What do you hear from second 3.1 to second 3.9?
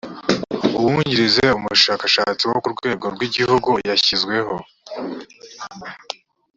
rw’igihugu